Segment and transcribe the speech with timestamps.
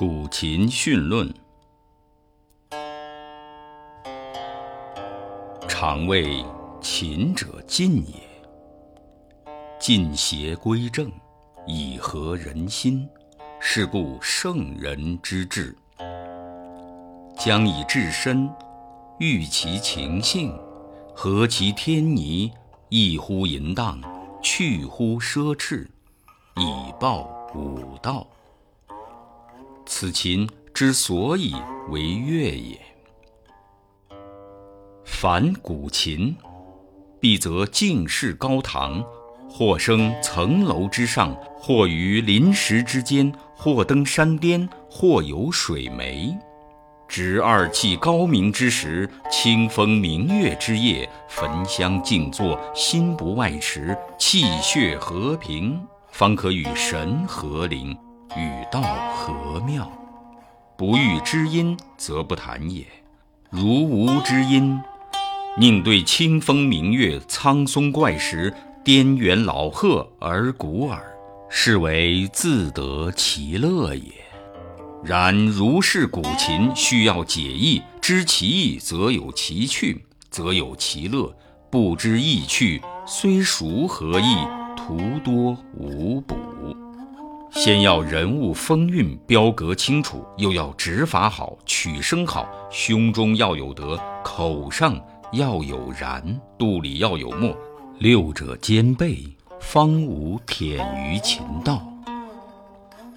[0.00, 1.30] 古琴训论，
[5.68, 6.42] 常谓
[6.80, 8.14] 琴者进也。
[9.78, 11.12] 进邪归正，
[11.66, 13.06] 以和人心，
[13.60, 15.76] 是故圣人之治。
[17.36, 18.48] 将以至身，
[19.18, 20.58] 育其情性，
[21.14, 22.50] 和其天倪，
[22.88, 24.00] 益乎淫荡，
[24.42, 25.86] 去乎奢侈，
[26.56, 28.26] 以报五道。
[29.92, 31.52] 此琴之所以
[31.88, 32.80] 为乐也。
[35.04, 36.34] 凡古琴，
[37.18, 39.04] 必则静室高堂，
[39.50, 46.38] 或生层楼之上，或于临石之间，或登山巅，或有水湄。
[47.08, 57.98] 执二气高明之时，清风明月之夜，焚香静坐，心不外驰，气血和平，方可与神合灵。
[58.36, 58.80] 与道
[59.12, 59.90] 合妙，
[60.76, 62.86] 不遇知音则不谈也。
[63.50, 64.80] 如无知音，
[65.58, 71.02] 宁对清风明月、苍松怪石、颠猿老鹤而鼓耳，
[71.48, 74.12] 是为自得其乐也。
[75.02, 81.34] 然如是古琴，需要解意，知其意则有其趣，则有其乐；
[81.68, 84.36] 不知意趣，虽熟何益？
[84.76, 86.36] 徒多无补。
[87.62, 94.98] 先要人物风韵标格清楚，又要指法好，取声好，胸中要有德，口上
[95.32, 97.54] 要有然，肚里要有墨，
[97.98, 99.22] 六者兼备，
[99.60, 101.82] 方无忝于琴道。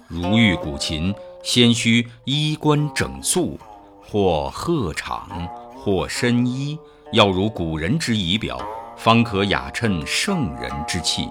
[0.08, 3.58] 如遇古琴，先须衣冠整肃，
[4.02, 6.78] 或鹤氅，或深衣，
[7.14, 8.60] 要如古人之仪表，
[8.94, 11.30] 方可雅称圣人之气。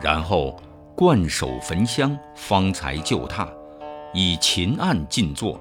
[0.00, 0.54] 然后。
[1.00, 3.48] 冠手焚香，方才就榻，
[4.12, 5.58] 以琴案静坐。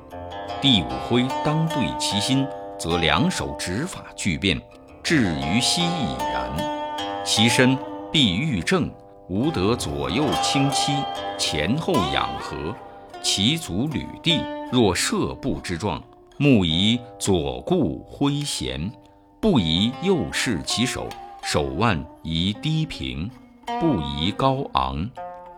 [0.59, 2.45] 第五徽当对其心，
[2.77, 4.61] 则两手指法俱变，
[5.01, 7.23] 至于膝已然。
[7.23, 7.77] 其身
[8.11, 8.91] 必欲正，
[9.29, 10.91] 无得左右倾膝，
[11.37, 12.75] 前后仰合。
[13.21, 14.41] 其足履地，
[14.73, 16.03] 若射步之状。
[16.35, 18.91] 目宜左顾挥弦，
[19.39, 21.07] 不宜右视其手。
[21.43, 23.31] 手腕宜低平，
[23.79, 25.09] 不宜高昂。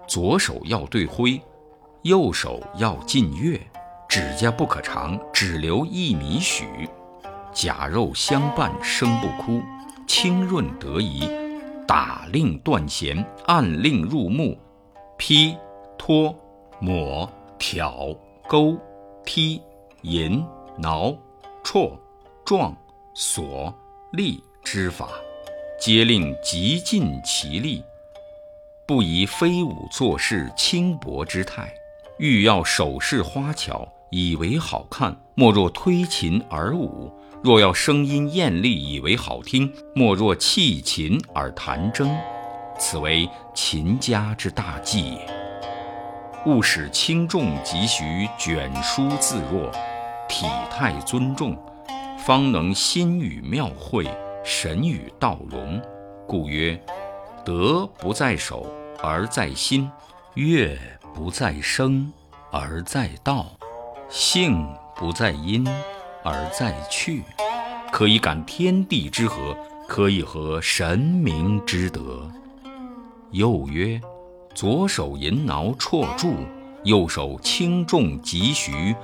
[0.08, 1.42] 左手要对挥，
[2.04, 3.60] 右手要近月，
[4.10, 6.66] 指甲不可长，只留一米许。
[7.54, 9.62] 甲肉相伴，生不枯，
[10.08, 11.30] 清润得宜。
[11.88, 14.58] 打令断弦，按令入目。
[15.18, 15.56] 劈、
[15.98, 16.34] 托、
[16.80, 17.30] 抹、
[17.60, 18.16] 挑、
[18.48, 18.78] 勾、
[19.26, 19.62] 踢、
[20.02, 20.44] 引、
[20.78, 21.16] 挠、
[21.64, 22.00] 戳、
[22.46, 22.76] 撞、
[23.14, 23.74] 锁、
[24.14, 25.10] 立之法，
[25.80, 27.84] 皆令极尽其力。
[28.94, 31.74] 不宜飞舞作势轻薄之态，
[32.18, 37.10] 欲要手势花巧，以为好看，莫若推琴而舞；
[37.42, 42.06] 若要声音艳丽，以为好听，莫若弃琴而弹筝。
[42.78, 45.26] 此为琴家之大忌也。
[46.46, 49.72] 勿使轻重急徐，卷舒自若，
[50.28, 51.58] 体态尊重，
[52.18, 54.06] 方能心与妙会，
[54.44, 55.82] 神与道融。
[56.28, 56.78] 故曰：
[57.46, 58.68] 德不在手。
[59.04, 59.90] 而在心，
[60.36, 60.78] 乐
[61.12, 62.12] 不在声，
[62.52, 63.58] 而在道；
[64.10, 65.68] 性不在音，
[66.24, 67.24] 而在趣。
[67.92, 69.58] 可以感天地之和，
[69.88, 72.30] 可以和神明之德。
[73.32, 74.00] 又曰：
[74.54, 76.36] 左手银挠绰柱，
[76.84, 78.96] 右手轻重急徐，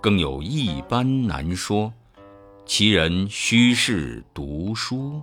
[0.00, 1.92] 更有一般难说。
[2.66, 5.22] 其人须是读书。